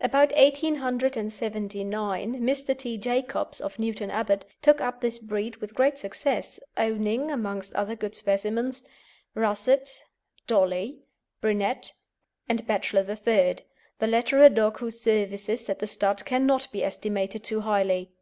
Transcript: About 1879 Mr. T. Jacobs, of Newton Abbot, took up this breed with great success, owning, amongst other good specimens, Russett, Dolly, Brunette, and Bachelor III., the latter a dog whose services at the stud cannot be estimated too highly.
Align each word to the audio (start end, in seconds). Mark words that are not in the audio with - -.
About 0.00 0.32
1879 0.34 2.36
Mr. 2.40 2.78
T. 2.78 2.96
Jacobs, 2.96 3.60
of 3.60 3.78
Newton 3.78 4.10
Abbot, 4.10 4.46
took 4.62 4.80
up 4.80 5.02
this 5.02 5.18
breed 5.18 5.56
with 5.56 5.74
great 5.74 5.98
success, 5.98 6.58
owning, 6.78 7.30
amongst 7.30 7.74
other 7.74 7.94
good 7.94 8.14
specimens, 8.14 8.84
Russett, 9.34 10.02
Dolly, 10.46 11.00
Brunette, 11.42 11.92
and 12.48 12.66
Bachelor 12.66 13.02
III., 13.04 13.58
the 13.98 14.06
latter 14.06 14.40
a 14.42 14.48
dog 14.48 14.78
whose 14.78 14.98
services 14.98 15.68
at 15.68 15.78
the 15.80 15.86
stud 15.86 16.24
cannot 16.24 16.72
be 16.72 16.82
estimated 16.82 17.44
too 17.44 17.60
highly. 17.60 18.12